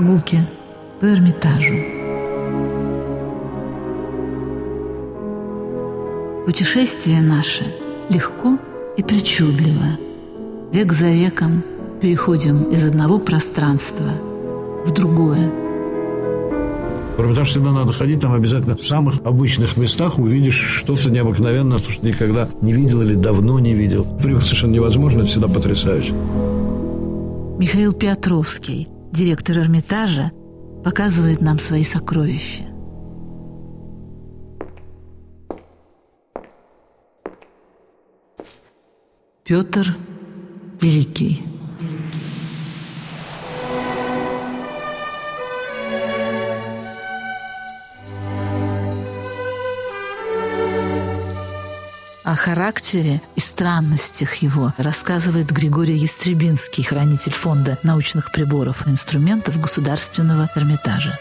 [0.00, 0.38] Прогулки
[0.98, 1.74] по Эрмитажу.
[6.46, 7.66] Путешествие наше
[8.08, 8.56] легко
[8.96, 9.98] и причудливо.
[10.72, 11.62] Век за веком
[12.00, 14.06] переходим из одного пространства
[14.86, 15.50] в другое.
[17.18, 21.92] В Эрмитаж всегда надо ходить, там обязательно в самых обычных местах увидишь что-то необыкновенное, то,
[21.92, 24.06] что никогда не видел или давно не видел.
[24.22, 26.14] Привык совершенно невозможно, это всегда потрясающе.
[27.58, 30.32] Михаил Петровский, директор Эрмитажа,
[30.84, 32.64] показывает нам свои сокровища.
[39.44, 39.96] Петр
[40.80, 41.49] Великий.
[52.40, 61.18] Характере и странностях его рассказывает Григорий Ястребинский, хранитель фонда научных приборов и инструментов Государственного Эрмитажа.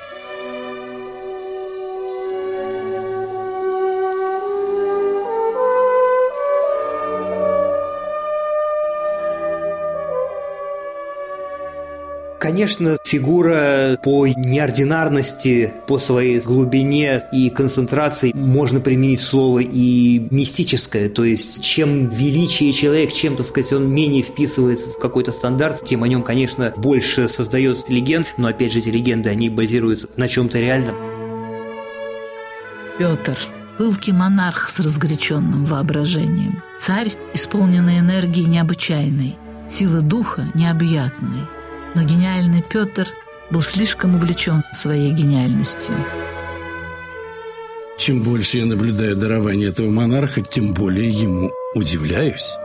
[12.49, 21.09] Конечно, фигура по неординарности, по своей глубине и концентрации можно применить слово и мистическое.
[21.09, 26.01] То есть, чем величие человек, чем, так сказать, он менее вписывается в какой-то стандарт, тем
[26.01, 28.33] о нем, конечно, больше создается легенд.
[28.37, 30.95] Но, опять же, эти легенды, они базируются на чем-то реальном.
[32.97, 33.37] Петр
[33.77, 39.37] пылкий монарх с разгоряченным воображением, царь, исполненный энергии необычайной,
[39.69, 41.41] силы духа необъятной–
[41.95, 43.07] но гениальный Петр
[43.49, 45.93] был слишком увлечен своей гениальностью.
[47.97, 52.55] Чем больше я наблюдаю дарование этого монарха, тем более ему удивляюсь.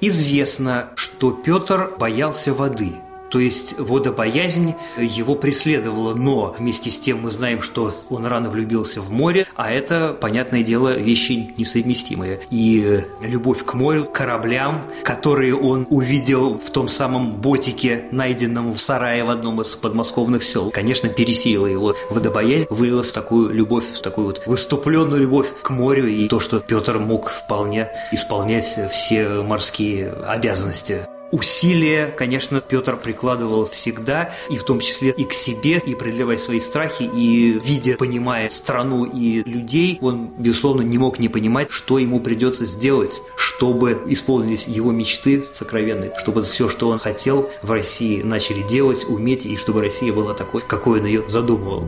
[0.00, 2.92] Известно, что Петр боялся воды–
[3.34, 9.00] то есть водобоязнь его преследовала, но вместе с тем мы знаем, что он рано влюбился
[9.00, 12.38] в море, а это, понятное дело, вещи несовместимые.
[12.50, 19.24] И любовь к морю, кораблям, которые он увидел в том самом ботике, найденном в сарае
[19.24, 24.28] в одном из подмосковных сел, конечно, пересеяла его водобоязнь, вылилась в такую любовь, в такую
[24.28, 31.08] вот выступленную любовь к морю и то, что Петр мог вполне исполнять все морские обязанности
[31.34, 36.60] усилия, конечно, Петр прикладывал всегда, и в том числе и к себе, и преодолевая свои
[36.60, 42.20] страхи, и видя, понимая страну и людей, он, безусловно, не мог не понимать, что ему
[42.20, 48.62] придется сделать, чтобы исполнились его мечты сокровенные, чтобы все, что он хотел в России, начали
[48.62, 51.84] делать, уметь, и чтобы Россия была такой, какой он ее задумывал.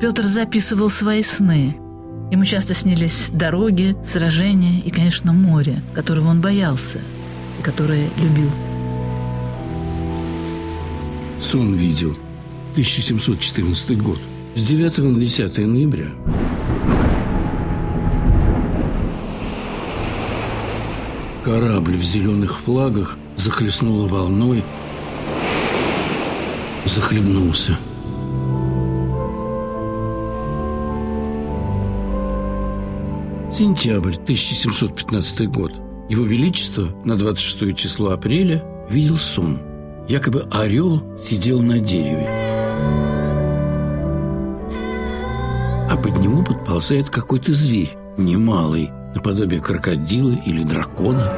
[0.00, 1.78] Петр записывал свои сны,
[2.30, 6.98] Ему часто снились дороги, сражения и, конечно, море, которого он боялся
[7.58, 8.50] и которое любил.
[11.38, 12.16] Сон видел.
[12.72, 14.18] 1714 год.
[14.54, 16.08] С 9 на 10 ноября.
[21.44, 24.64] Корабль в зеленых флагах захлестнуло волной,
[26.86, 27.78] захлебнулся–
[33.54, 35.70] Сентябрь 1715 год.
[36.08, 39.60] Его Величество на 26 число апреля видел сон.
[40.08, 42.28] Якобы орел сидел на дереве.
[45.88, 51.32] А под него подползает какой-то зверь, немалый, наподобие крокодила или дракона,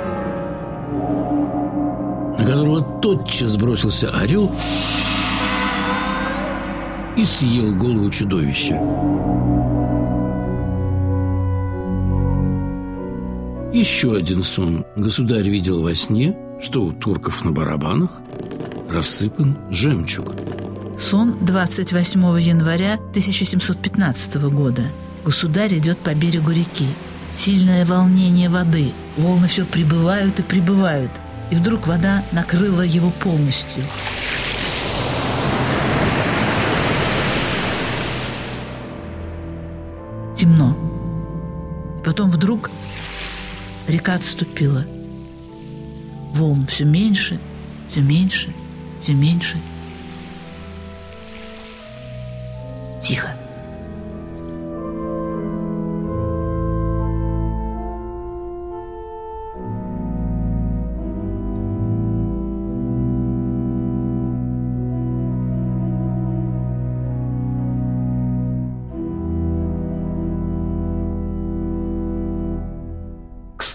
[2.38, 4.50] на которого тотчас бросился орел
[7.14, 8.80] и съел голову чудовища.
[13.76, 14.86] Еще один сон.
[14.96, 18.10] Государь видел во сне, что у турков на барабанах
[18.88, 20.34] рассыпан жемчуг.
[20.98, 24.90] Сон 28 января 1715 года.
[25.26, 26.88] Государь идет по берегу реки.
[27.34, 28.94] Сильное волнение воды.
[29.18, 31.10] Волны все прибывают и прибывают.
[31.50, 33.84] И вдруг вода накрыла его полностью.
[40.34, 40.74] Темно.
[42.02, 42.70] Потом вдруг
[43.88, 44.84] Река отступила.
[46.34, 47.40] Волн все меньше,
[47.88, 48.52] все меньше,
[49.02, 49.58] все меньше.
[53.00, 53.35] Тихо.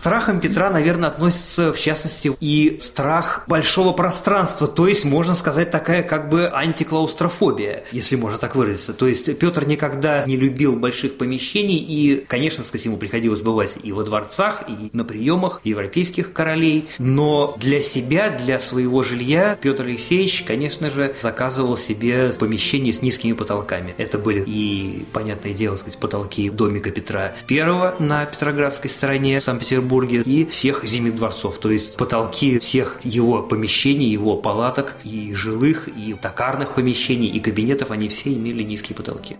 [0.01, 6.01] Страхом Петра, наверное, относится, в частности, и страх большого пространства, то есть, можно сказать, такая
[6.01, 8.94] как бы антиклаустрофобия, если можно так выразиться.
[8.94, 13.92] То есть Петр никогда не любил больших помещений, и, конечно, сказать, ему приходилось бывать и
[13.92, 20.44] во дворцах, и на приемах европейских королей, но для себя, для своего жилья Петр Алексеевич,
[20.47, 23.94] конечно же, заказывал себе помещение с низкими потолками.
[24.00, 29.44] Это были и, понятное дело, сказать, потолки домика Петра I на Петроградской стороне в
[29.92, 35.90] Санкт-Петербурге и всех зимних дворцов, то есть потолки всех его помещений, его палаток и жилых,
[35.90, 39.36] и токарных помещений, и кабинетов, они все имели низкие потолки.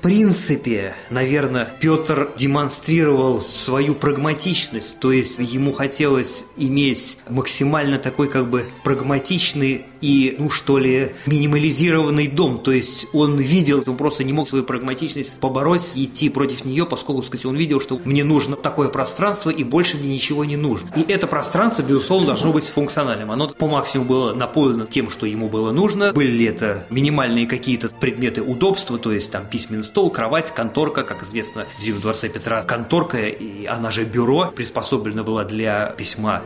[0.00, 8.64] Принципе, наверное, Петр демонстрировал свою прагматичность, то есть ему хотелось иметь максимально такой как бы
[8.82, 14.48] прагматичный и, ну что ли, минимализированный дом, то есть он видел, он просто не мог
[14.48, 19.50] свою прагматичность побороть, идти против нее, поскольку, сказать, он видел, что мне нужно такое пространство
[19.50, 20.88] и больше мне ничего не нужно.
[20.96, 23.30] И это пространство, безусловно, должно быть функциональным.
[23.30, 26.12] Оно по максимуму было наполнено тем, что ему было нужно.
[26.12, 31.22] Были ли это минимальные какие-то предметы удобства, то есть там письменный стол, кровать, конторка, как
[31.22, 36.42] известно, в дворце Петра конторка, и она же бюро, приспособлена была для письма.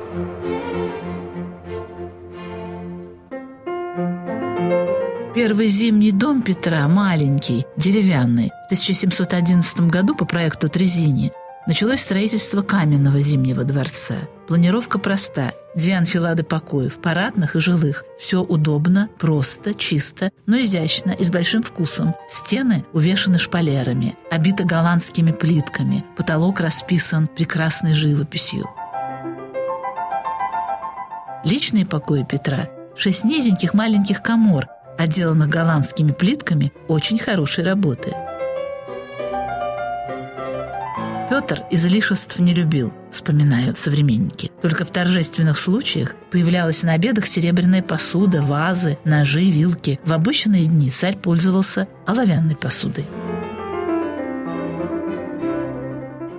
[5.35, 11.33] Первый зимний дом Петра, маленький, деревянный, в 1711 году по проекту Трезини
[11.67, 14.29] началось строительство каменного зимнего дворца.
[14.47, 15.53] Планировка проста.
[15.75, 18.05] Две анфилады покоев, парадных и жилых.
[18.21, 22.15] Все удобно, просто, чисто, но изящно и с большим вкусом.
[22.31, 28.71] Стены увешаны шпалерами, обиты голландскими плитками, потолок расписан прекрасной живописью.
[31.45, 34.69] Личные покои Петра– шесть низеньких маленьких комор,
[34.99, 38.13] отделанных голландскими плитками очень хорошей работы.
[41.31, 44.53] Петр излишеств не любил, вспоминают современники.
[44.63, 49.99] Только в торжественных случаях появлялась на обедах серебряная посуда, вазы, ножи, вилки.
[50.05, 53.05] В обычные дни царь пользовался оловянной посудой.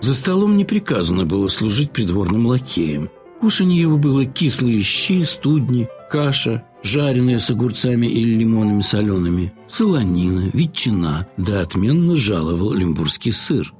[0.01, 3.09] За столом не приказано было служить придворным лакеем.
[3.41, 11.27] Кушанье его было кислые щи, студни, каша, жареные с огурцами или лимонами солеными, солонина, ветчина,
[11.35, 13.73] да отменно жаловал лимбургский сыр.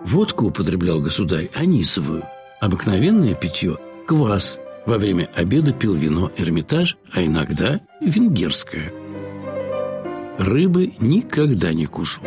[0.00, 2.22] Водку употреблял государь анисовую,
[2.60, 3.76] обыкновенное питье–
[4.06, 4.58] квас.
[4.86, 8.92] Во время обеда пил вино Эрмитаж, а иногда венгерское.
[10.38, 12.24] Рыбы никогда не кушал.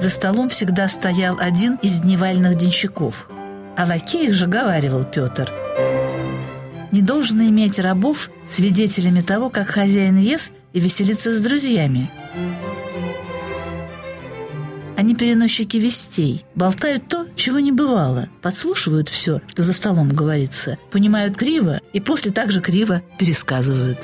[0.00, 3.28] За столом всегда стоял один из дневальных денщиков.
[3.76, 5.52] О лакеях же говаривал Петр.
[6.92, 12.10] Не должно иметь рабов свидетелями того, как хозяин ест и веселится с друзьями.
[14.96, 21.36] Они переносчики вестей, болтают то, чего не бывало, подслушивают все, что за столом говорится, понимают
[21.36, 23.98] криво и после также криво пересказывают.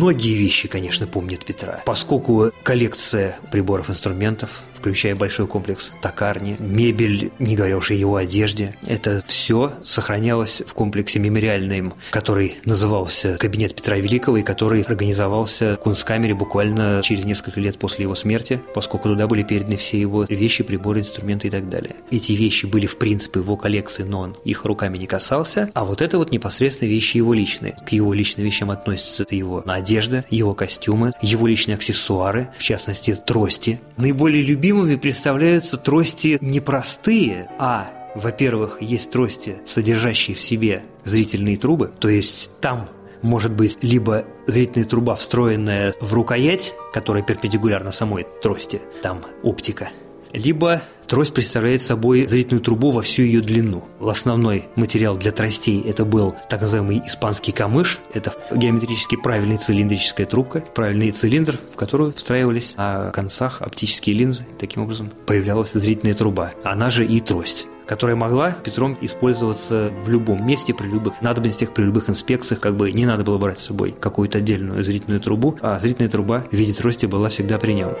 [0.00, 7.54] Многие вещи, конечно, помнит Петра, поскольку коллекция приборов инструментов, включая большой комплекс токарни, мебель, не
[7.54, 13.98] говоря уж о его одежде, это все сохранялось в комплексе мемориальном, который назывался «Кабинет Петра
[13.98, 19.26] Великого» и который организовался в Кунсткамере буквально через несколько лет после его смерти, поскольку туда
[19.26, 21.94] были переданы все его вещи, приборы, инструменты и так далее.
[22.10, 25.84] Эти вещи были, в принципе, в его коллекции, но он их руками не касался, а
[25.84, 27.76] вот это вот непосредственно вещи его личные.
[27.86, 29.89] К его личным вещам относятся его одежда,
[30.30, 33.80] его костюмы, его личные аксессуары, в частности, трости.
[33.96, 41.92] Наиболее любимыми представляются трости не простые, а во-первых, есть трости, содержащие в себе зрительные трубы,
[41.98, 42.88] то есть там
[43.22, 49.90] может быть либо зрительная труба, встроенная в рукоять, которая перпендикулярна самой трости, там оптика,
[50.32, 53.84] либо трость представляет собой зрительную трубу во всю ее длину.
[54.00, 57.98] Основной материал для тростей это был так называемый испанский камыш.
[58.14, 64.46] Это геометрически правильная цилиндрическая трубка, правильный цилиндр, в которую встраивались на концах оптические линзы.
[64.58, 66.52] Таким образом появлялась зрительная труба.
[66.62, 71.82] Она же и трость которая могла Петром использоваться в любом месте, при любых надобностях, при
[71.82, 75.76] любых инспекциях, как бы не надо было брать с собой какую-то отдельную зрительную трубу, а
[75.80, 77.96] зрительная труба в виде трости была всегда при нем.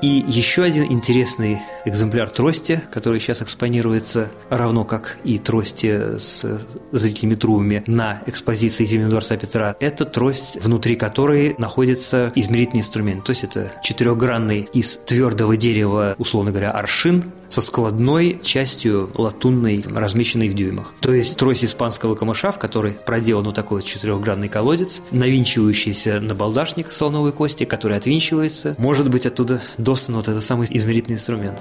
[0.00, 6.44] И еще один интересный экземпляр трости, который сейчас экспонируется, равно как и трости с
[6.92, 13.24] зрительными трубами на экспозиции Зимнего дворца Петра, это трость, внутри которой находится измерительный инструмент.
[13.24, 20.48] То есть это четырехгранный из твердого дерева, условно говоря, аршин, со складной частью латунной, размещенной
[20.48, 20.94] в дюймах.
[21.00, 26.34] То есть трость испанского камыша, в который проделан вот такой вот четырехгранный колодец, навинчивающийся на
[26.34, 28.74] балдашник слоновой кости, который отвинчивается.
[28.78, 31.60] Может быть, оттуда достан вот этот самый измерительный инструмент.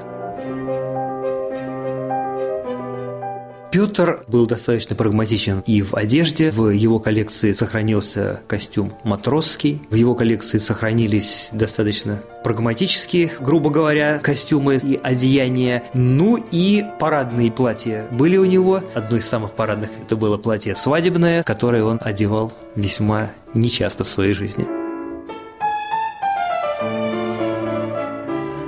[3.77, 6.50] Петр был достаточно прагматичен и в одежде.
[6.50, 9.84] В его коллекции сохранился костюм матросский.
[9.91, 15.84] В его коллекции сохранились достаточно прагматические, грубо говоря, костюмы и одеяния.
[15.93, 18.81] Ну и парадные платья были у него.
[18.96, 24.34] Одно из самых парадных это было платье свадебное, которое он одевал весьма нечасто в своей
[24.34, 24.65] жизни.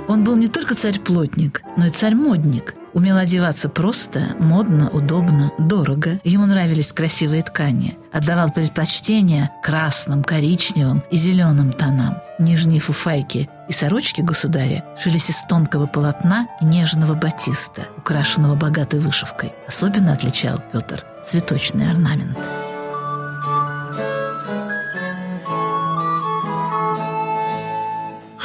[0.06, 6.20] Он был не только царь-плотник, но и царь-модник– Умел одеваться просто, модно, удобно, дорого.
[6.24, 7.96] Ему нравились красивые ткани.
[8.12, 12.18] Отдавал предпочтение красным, коричневым и зеленым тонам.
[12.38, 19.52] Нижние фуфайки и сорочки государя шились из тонкого полотна и нежного батиста, украшенного богатой вышивкой.
[19.68, 22.38] Особенно отличал Петр цветочный орнамент.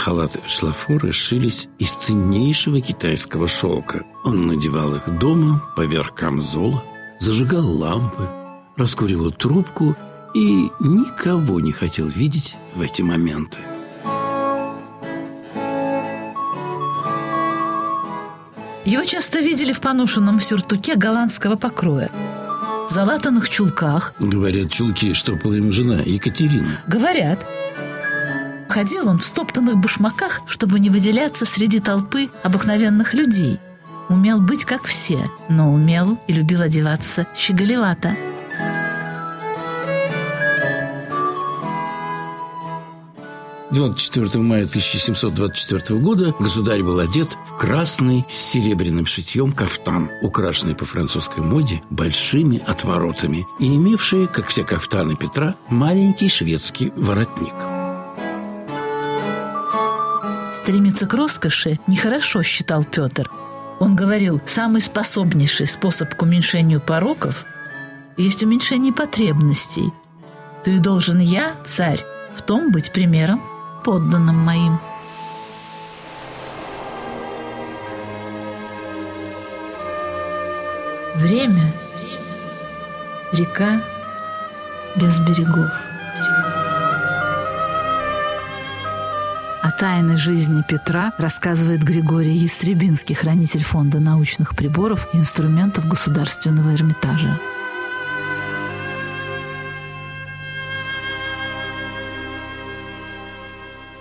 [0.06, 4.04] Халаты шлафоры шились из ценнейшего китайского шелка.
[4.24, 6.84] Он надевал их дома, поверх камзола,
[7.20, 8.30] зажигал лампы,
[8.78, 9.96] раскуривал трубку
[10.36, 13.58] и никого не хотел видеть в эти моменты.
[18.86, 22.12] Его часто видели в поношенном сюртуке голландского покроя,
[22.88, 24.14] в залатанных чулках.
[24.20, 26.84] Говорят, чулки штопала ему жена Екатерина.
[26.86, 27.44] Говорят.
[28.76, 33.58] Ходил он в стоптанных башмаках, чтобы не выделяться среди толпы обыкновенных людей.
[34.10, 38.18] Умел быть как все, но умел и любил одеваться щеголевато.
[43.72, 50.76] Двадцать 4 мая 1724 года государь был одет в красный с серебряным шитьем кафтан, украшенный
[50.76, 57.54] по французской моде большими отворотами и имевший, как все кафтаны Петра, маленький шведский воротник–
[60.66, 63.30] Стремиться к роскоши нехорошо, считал Петр.
[63.80, 67.46] Он говорил, самый способнейший способ к уменьшению пороков
[68.18, 69.94] есть уменьшение потребностей.
[70.64, 72.04] Ты должен я, царь,
[72.36, 73.44] в том быть примером,
[73.84, 74.80] подданным моим.
[81.18, 81.72] Время–
[83.34, 83.80] река
[84.96, 85.85] без берегов.
[89.76, 97.38] О тайной жизни Петра рассказывает Григорий Ястребинский, хранитель фонда научных приборов и инструментов Государственного Эрмитажа.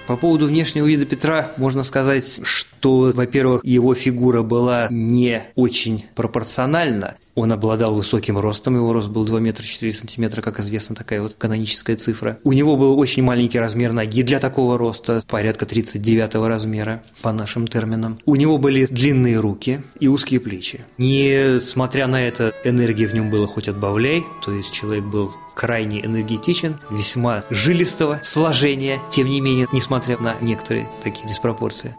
[0.07, 7.17] По поводу внешнего вида Петра можно сказать, что, во-первых, его фигура была не очень пропорциональна.
[7.35, 11.35] Он обладал высоким ростом, его рост был 2 метра 4 сантиметра, как известно, такая вот
[11.39, 12.39] каноническая цифра.
[12.45, 17.67] У него был очень маленький размер ноги для такого роста, порядка 39 размера, по нашим
[17.67, 18.19] терминам.
[18.27, 20.85] У него были длинные руки и узкие плечи.
[20.99, 26.79] Несмотря на это, энергии в нем было хоть отбавляй, то есть человек был крайне энергетичен,
[26.91, 31.97] весьма жилистого сложения, тем не менее, несмотря на некоторые такие диспропорции.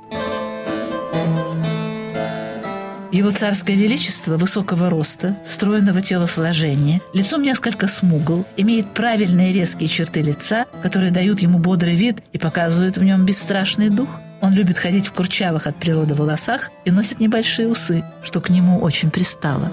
[3.16, 10.66] Его царское величество высокого роста, стройного телосложения, лицом несколько смугл, имеет правильные резкие черты лица,
[10.84, 14.10] которые дают ему бодрый вид и показывают в нем бесстрашный дух.
[14.42, 18.80] Он любит ходить в курчавых от природы волосах и носит небольшие усы, что к нему
[18.82, 19.72] очень пристало.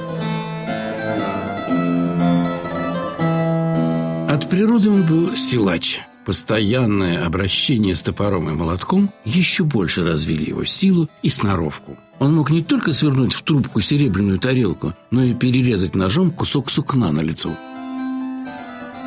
[4.53, 6.03] Природы он был силач.
[6.27, 11.97] Постоянное обращение с топором и молотком еще больше развили его силу и сноровку.
[12.19, 17.11] Он мог не только свернуть в трубку серебряную тарелку, но и перерезать ножом кусок сукна
[17.13, 17.57] на лету.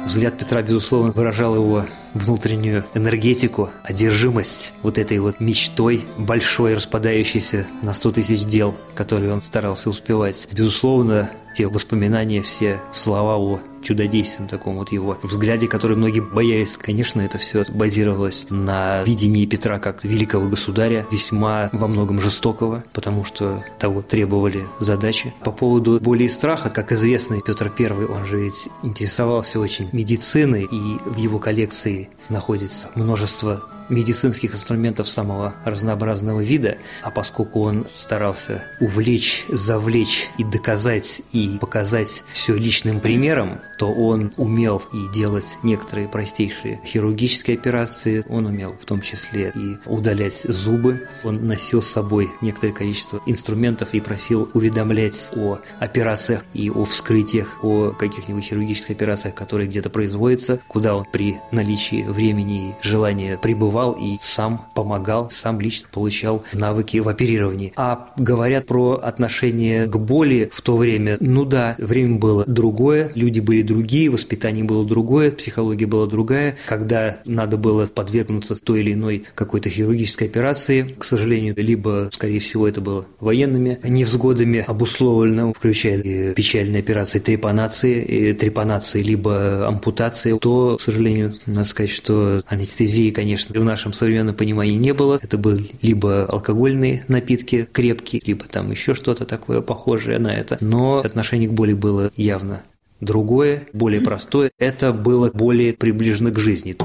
[0.07, 1.85] Взгляд Петра, безусловно, выражал его
[2.15, 9.43] внутреннюю энергетику, одержимость вот этой вот мечтой большой, распадающейся на сто тысяч дел, которые он
[9.43, 10.47] старался успевать.
[10.51, 16.75] Безусловно, те воспоминания, все слова о чудодейственном таком вот его взгляде, который многие боялись.
[16.77, 23.23] Конечно, это все базировалось на видении Петра как великого государя, весьма во многом жестокого, потому
[23.23, 25.33] что того требовали задачи.
[25.43, 30.63] По поводу боли и страха, как известно, Петр I, он же ведь интересовался очень медициной,
[30.63, 38.63] и в его коллекции находится множество медицинских инструментов самого разнообразного вида, а поскольку он старался
[38.79, 46.07] увлечь, завлечь и доказать и показать все личным примером, то он умел и делать некоторые
[46.07, 52.29] простейшие хирургические операции, он умел в том числе и удалять зубы, он носил с собой
[52.41, 59.35] некоторое количество инструментов и просил уведомлять о операциях и о вскрытиях, о каких-нибудь хирургических операциях,
[59.35, 63.37] которые где-то производятся, куда он при наличии времени и желания
[63.75, 67.73] пребывал и сам помогал, сам лично получал навыки в оперировании.
[67.75, 73.39] А говорят про отношение к боли в то время, ну да, время было другое, люди
[73.39, 76.55] были другие, воспитание было другое, психология была другая.
[76.67, 82.67] Когда надо было подвергнуться той или иной какой-то хирургической операции, к сожалению, либо, скорее всего,
[82.67, 90.77] это было военными невзгодами обусловлено, включая и печальные операции трепанации, и трепанации либо ампутации, то,
[90.77, 95.19] к сожалению, надо сказать, что анестезии, конечно, в нашем современном понимании не было.
[95.21, 100.59] Это были либо алкогольные напитки крепкие, либо там еще что-то такое похожее на это.
[100.61, 102.61] Но отношение к боли было явно
[103.01, 104.51] другое, более простое.
[104.59, 106.77] Это было более приближено к жизни.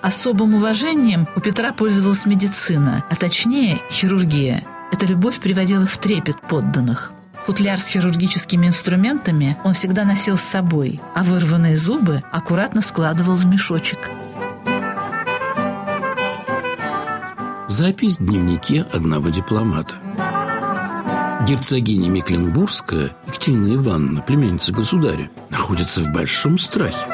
[0.00, 4.64] Особым уважением у Петра пользовалась медицина, а точнее хирургия.
[4.90, 7.12] Эта любовь приводила в трепет подданных.
[7.46, 13.46] Футляр с хирургическими инструментами он всегда носил с собой, а вырванные зубы аккуратно складывал в
[13.46, 14.10] мешочек.
[17.68, 19.94] Запись в дневнике одного дипломата.
[21.46, 27.06] Герцогиня Мекленбургская Екатерина Ивановна, племянница государя, находится в большом страхе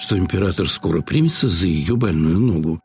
[0.00, 2.80] что император скоро примется за ее больную ногу.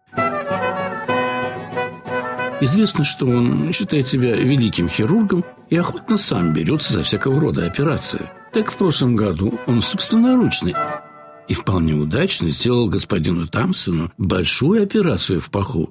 [2.61, 8.29] Известно, что он считает себя великим хирургом и охотно сам берется за всякого рода операции.
[8.53, 11.01] Так в прошлом году он собственноручно
[11.47, 15.89] и вполне удачно сделал господину Тамсону большую операцию в паху.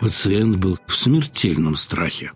[0.00, 2.32] Пациент был в смертельном страхе.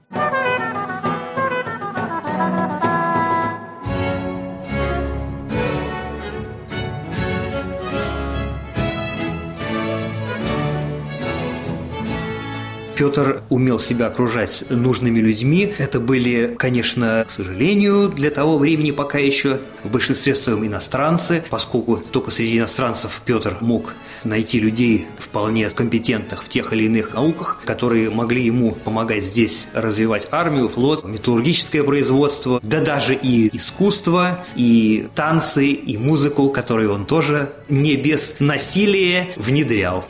[13.02, 15.74] Петр умел себя окружать нужными людьми.
[15.76, 21.96] Это были, конечно, к сожалению, для того времени пока еще в большинстве своем иностранцы, поскольку
[21.96, 28.08] только среди иностранцев Петр мог найти людей вполне компетентных в тех или иных науках, которые
[28.08, 35.70] могли ему помогать здесь развивать армию, флот, металлургическое производство, да даже и искусство, и танцы,
[35.70, 40.04] и музыку, которую он тоже не без насилия внедрял.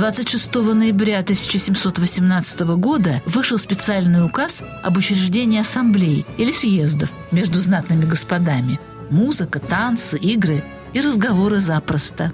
[0.00, 8.80] 26 ноября 1718 года вышел специальный указ об учреждении ассамблей или съездов между знатными господами.
[9.10, 12.32] Музыка, танцы, игры и разговоры запросто.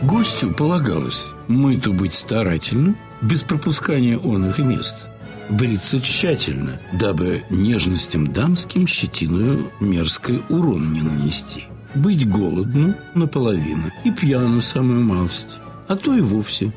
[0.00, 5.06] Гостю полагалось мыту быть старательно, без пропускания он их мест–
[5.50, 14.60] бриться тщательно, дабы нежностям дамским щетиную мерзкой урон не нанести быть голодным наполовину и пьяну
[14.60, 16.72] самую малость, а то и вовсе.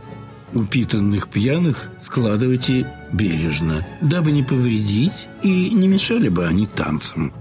[0.54, 7.34] Упитанных пьяных складывайте бережно, дабы не повредить и не мешали бы они танцам.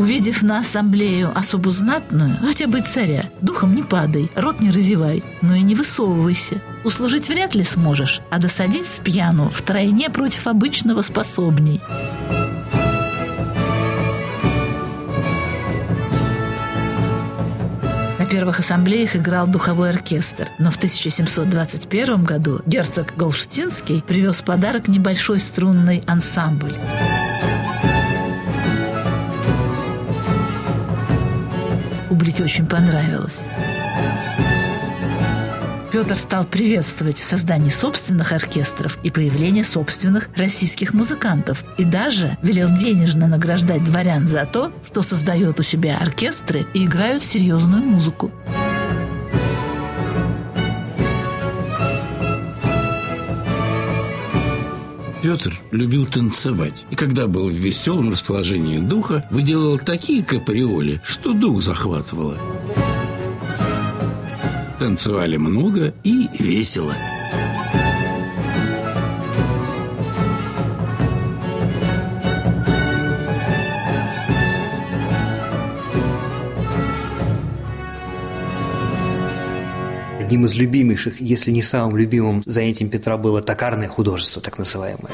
[0.00, 5.54] Увидев на ассамблею особо знатную, хотя бы царя, духом не падай, рот не разевай, но
[5.54, 6.62] и не высовывайся.
[6.84, 11.82] Услужить вряд ли сможешь, а досадить с пьяну втройне против обычного способней.
[18.30, 26.04] Первых ассамблеях играл духовой оркестр, но в 1721 году герцог Голштинский привез подарок небольшой струнный
[26.06, 26.76] ансамбль.
[32.08, 33.48] Публике очень понравилось.
[36.00, 43.26] Петр стал приветствовать создание собственных оркестров и появление собственных российских музыкантов и даже велел денежно
[43.26, 48.32] награждать дворян за то, что создает у себя оркестры и играют серьезную музыку.
[55.22, 61.62] Петр любил танцевать, и когда был в веселом расположении духа, выделал такие каприоли, что дух
[61.62, 62.38] захватывало.
[64.80, 66.94] Танцевали много и весело.
[80.18, 85.12] одним из любимейших, если не самым любимым занятием Петра было токарное художество, так называемое.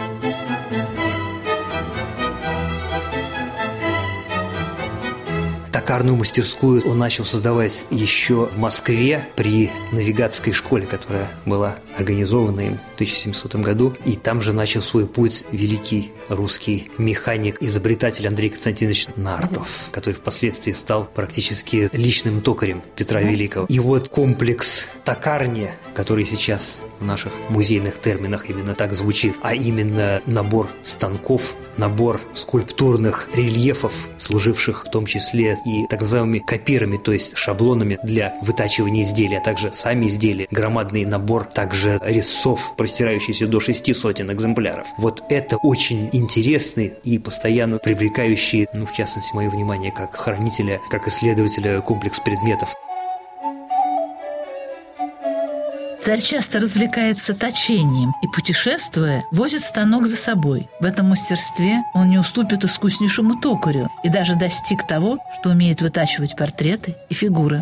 [5.76, 12.78] Токарную мастерскую он начал создавать еще в Москве при навигатской школе, которая была организована им
[12.92, 13.94] в 1700 году.
[14.06, 20.72] И там же начал свой путь великий русский механик, изобретатель Андрей Константинович Нартов, который впоследствии
[20.72, 23.66] стал практически личным токарем Петра Великого.
[23.66, 30.20] И вот комплекс токарни, который сейчас в наших музейных терминах именно так звучит, а именно
[30.26, 37.36] набор станков, набор скульптурных рельефов, служивших в том числе и так называемыми копирами, то есть
[37.36, 43.92] шаблонами для вытачивания изделия, а также сами изделия, громадный набор также резцов, простирающийся до шести
[43.94, 44.86] сотен экземпляров.
[44.98, 51.08] Вот это очень интересный и постоянно привлекающий, ну, в частности, мое внимание как хранителя, как
[51.08, 52.74] исследователя комплекс предметов.
[56.06, 60.68] Царь часто развлекается точением и, путешествуя, возит станок за собой.
[60.78, 66.36] В этом мастерстве он не уступит искуснейшему токарю и даже достиг того, что умеет вытачивать
[66.36, 67.60] портреты и фигуры.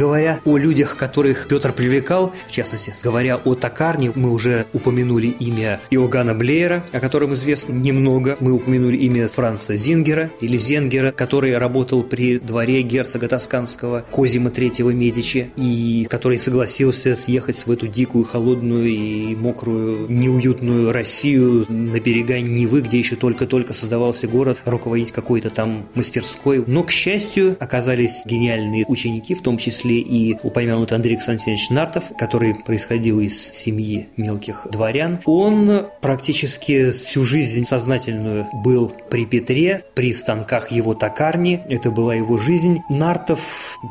[0.00, 5.78] Говоря о людях, которых Петр привлекал, в частности, говоря о токарне, мы уже упомянули имя
[5.90, 8.34] Иоганна Блеера, о котором известно немного.
[8.40, 14.90] Мы упомянули имя Франца Зингера или Зенгера, который работал при дворе герцога Тосканского Козима III
[14.94, 22.40] Медичи и который согласился съехать в эту дикую, холодную и мокрую, неуютную Россию на берега
[22.40, 26.64] Невы, где еще только-только создавался город, руководить какой-то там мастерской.
[26.66, 32.04] Но, к счастью, оказались гениальные ученики, в том числе числе и упомянут Андрей Константинович Нартов,
[32.16, 35.20] который происходил из семьи мелких дворян.
[35.24, 41.60] Он практически всю жизнь сознательную был при Петре, при станках его токарни.
[41.68, 42.80] Это была его жизнь.
[42.88, 43.40] Нартов,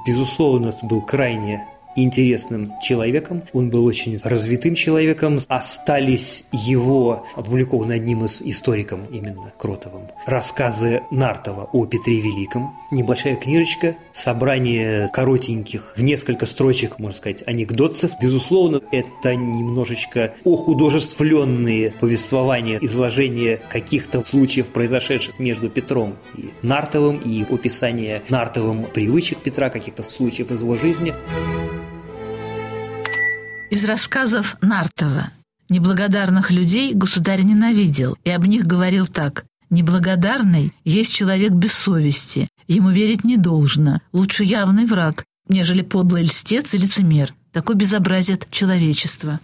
[0.08, 1.66] безусловно, был крайне
[2.04, 5.40] интересным человеком, он был очень развитым человеком.
[5.48, 12.76] Остались его, опубликованы одним из историком, именно Кротовым, рассказы Нартова о Петре Великом.
[12.92, 18.12] Небольшая книжечка, собрание коротеньких, в несколько строчек, можно сказать, анекдотцев.
[18.22, 28.22] Безусловно, это немножечко охудожествленные повествования, изложения каких-то случаев, произошедших между Петром и Нартовым, и описание
[28.30, 31.14] Нартовым привычек Петра, каких-то случаев из его жизни.
[33.72, 35.30] Из рассказов Нартова
[35.70, 39.46] «Неблагодарных людей государь ненавидел, и об них говорил так.
[39.70, 46.74] Неблагодарный есть человек без совести, ему верить не должно, лучше явный враг, нежели подлый льстец
[46.74, 47.36] и лицемер.
[47.52, 49.40] Такой безобразит человечество».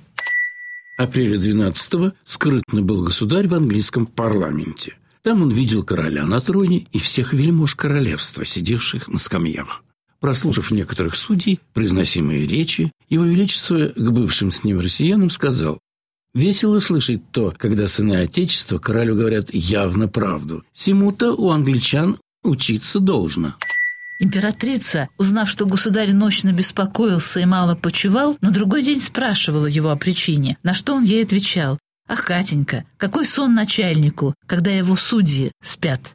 [0.98, 4.94] Апреля 12-го скрытно был государь в английском парламенте.
[5.22, 9.84] Там он видел короля на троне и всех вельмож королевства, сидевших на скамьях.
[10.26, 15.78] Прослушав некоторых судей, произносимые речи, его Величество к бывшим с ним россиянам сказал,
[16.34, 20.64] «Весело слышать то, когда сыны Отечества королю говорят явно правду.
[20.74, 23.54] Сему-то у англичан учиться должно».
[24.20, 29.96] Императрица, узнав, что государь ночно беспокоился и мало почевал, на другой день спрашивала его о
[29.96, 31.78] причине, на что он ей отвечал.
[32.08, 36.15] «Ах, Катенька, какой сон начальнику, когда его судьи спят!»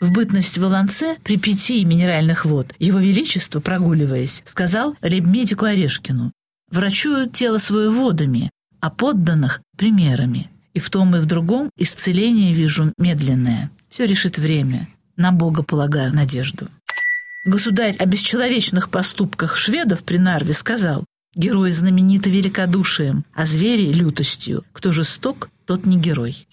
[0.00, 6.32] В бытность в Волонце при питье минеральных вод Его Величество, прогуливаясь, сказал ребмедику Орешкину
[6.70, 10.50] «Врачую тело свое водами, а подданных– примерами.
[10.72, 13.70] И в том и в другом исцеление вижу медленное.
[13.90, 14.88] Все решит время.
[15.16, 16.68] На Бога полагаю надежду».
[17.44, 24.64] Государь о бесчеловечных поступках шведов при Нарве сказал «Герой знамениты великодушием, а звери– лютостью.
[24.72, 26.46] Кто жесток, тот не герой».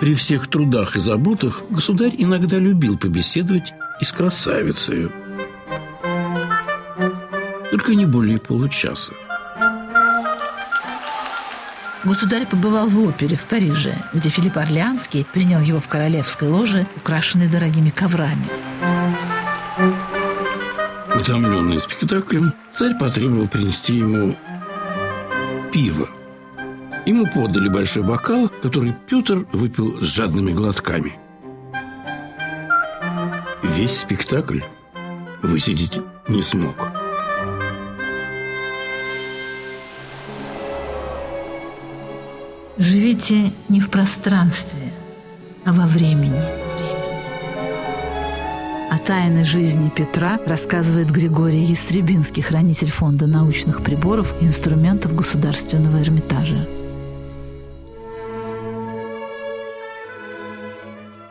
[0.00, 5.10] При всех трудах и заботах государь иногда любил побеседовать и с красавицей.
[7.70, 9.12] Только не более получаса.
[12.02, 17.48] Государь побывал в опере в Париже, где Филипп Орлеанский принял его в королевской ложе, украшенной
[17.48, 18.48] дорогими коврами.
[21.14, 24.34] Утомленный спектаклем, царь потребовал принести ему
[25.70, 26.08] пиво–
[27.06, 31.14] Ему подали большой бокал, который Петр выпил с жадными глотками.
[33.62, 34.60] Весь спектакль
[35.42, 36.90] высидеть не смог.
[42.78, 44.92] Живите не в пространстве,
[45.64, 46.40] а во времени.
[48.90, 56.66] О тайной жизни Петра рассказывает Григорий Ястребинский, хранитель фонда научных приборов и инструментов Государственного Эрмитажа.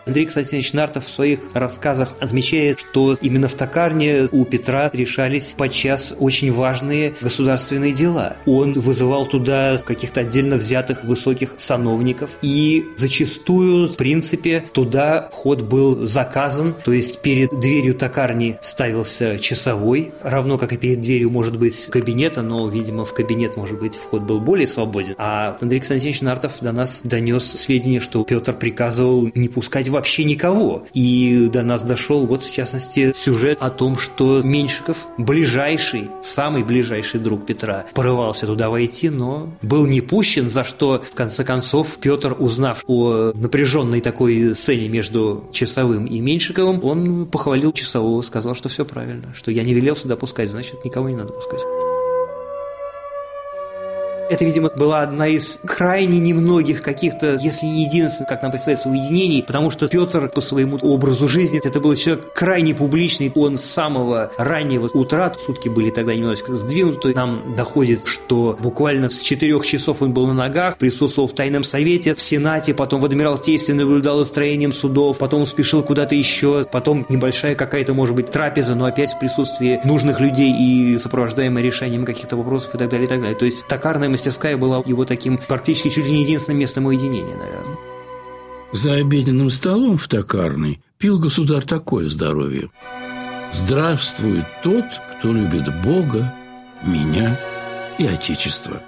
[0.10, 6.16] Андрей Константинович Нартов в своих рассказах отмечает, что именно в токарне у Петра решались подчас
[6.18, 8.38] очень важные государственные дела.
[8.48, 16.08] Он вызывал туда каких-то отдельно взятых высоких сановников, и зачастую, в принципе, туда вход был
[16.08, 21.86] заказан, то есть перед дверью токарни ставился часовой, равно как и перед дверью может быть
[21.86, 25.14] кабинета, но, видимо, в кабинет, может быть, вход был более свободен.
[25.20, 30.86] А Андрей Константинович Нартов до нас донес сведения, что Петр приказывал не пускать вообще никого.
[30.94, 37.20] И до нас дошел вот, в частности, сюжет о том, что Меньшиков, ближайший, самый ближайший
[37.20, 42.34] друг Петра, порывался туда войти, но был не пущен, за что, в конце концов, Петр,
[42.40, 48.86] узнав о напряженной такой сцене между Часовым и Меньшиковым, он похвалил Часового, сказал, что все
[48.86, 51.62] правильно, что я не велел сюда пускать, значит, никого не надо пускать.
[54.30, 59.44] Это, видимо, была одна из крайне немногих каких-то, если не единственных, как нам представляется, уединений,
[59.46, 64.32] потому что Петр по своему образу жизни, это был человек крайне публичный, он с самого
[64.38, 70.14] раннего утра, сутки были тогда немножко сдвинуты, нам доходит, что буквально с четырех часов он
[70.14, 74.72] был на ногах, присутствовал в тайном совете, в Сенате, потом в Адмиралтействе наблюдал за строением
[74.72, 79.80] судов, потом спешил куда-то еще, потом небольшая какая-то, может быть, трапеза, но опять в присутствии
[79.84, 83.36] нужных людей и сопровождаемая решением каких-то вопросов и так далее, и так далее.
[83.36, 87.78] То есть токарная мастерская была его таким практически чуть ли не единственным местом уединения, наверное.
[88.72, 92.70] За обеденным столом в токарной пил государь такое здоровье.
[93.54, 94.86] Здравствует тот,
[95.18, 96.34] кто любит Бога,
[96.86, 97.40] меня
[97.98, 98.82] и Отечество.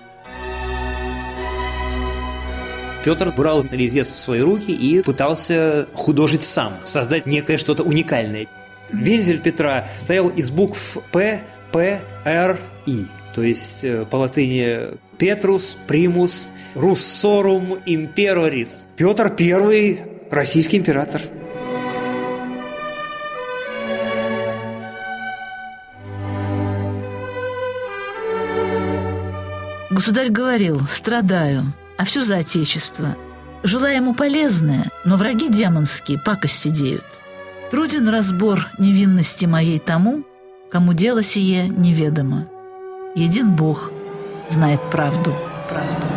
[3.04, 8.48] Петр брал резец в свои руки и пытался художить сам, создать некое что-то уникальное.
[8.92, 11.42] Вензель Петра стоял из букв П,
[11.72, 13.08] П, Р, И.
[13.34, 18.84] То есть э, по латыни Petrus, Primus, Russorum, Imperatoris.
[18.96, 21.22] Петр I– российский император.
[29.92, 33.16] Государь говорил, страдаю, а все за отечество.
[33.62, 37.06] Желаю ему полезное, но враги демонские пакости деют.
[37.70, 40.24] Труден разбор невинности моей тому,
[40.72, 42.48] кому дело сие неведомо.
[43.16, 43.92] Един Бог
[44.48, 45.34] знает правду,
[45.68, 46.08] правду.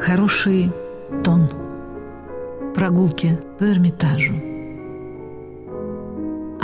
[0.00, 0.72] Хороший
[1.22, 1.46] тон.
[2.74, 4.47] Прогулки по Эрмитажу.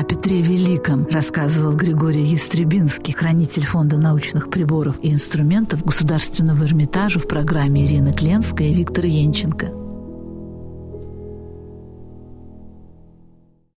[0.05, 7.87] Петре Великом рассказывал Григорий Ястребинский, хранитель Фонда научных приборов и инструментов Государственного Эрмитажа в программе
[7.87, 9.84] Ирины Кленская и Виктора Янченко.